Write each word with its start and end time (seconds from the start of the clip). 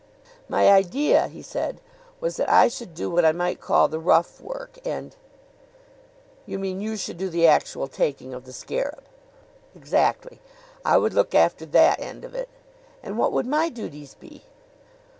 "My 0.49 0.67
idea," 0.67 1.27
he 1.27 1.43
said, 1.43 1.79
"was 2.19 2.37
that 2.37 2.49
I 2.49 2.69
should 2.69 2.95
do 2.95 3.11
what 3.11 3.23
I 3.23 3.31
might 3.31 3.61
call 3.61 3.87
the 3.87 3.99
rough 3.99 4.41
work; 4.41 4.79
and" 4.83 5.15
"You 6.47 6.57
mean 6.57 6.81
you 6.81 6.97
should 6.97 7.17
do 7.19 7.29
the 7.29 7.45
actual 7.45 7.87
taking 7.87 8.33
of 8.33 8.45
the 8.45 8.51
scarab?" 8.51 9.03
"Exactly. 9.75 10.41
I 10.83 10.97
would 10.97 11.13
look 11.13 11.35
after 11.35 11.67
that 11.67 11.99
end 11.99 12.25
of 12.25 12.33
it." 12.33 12.49
"And 13.03 13.15
what 13.19 13.31
would 13.31 13.45
my 13.45 13.69
duties 13.69 14.15
be?" 14.15 14.41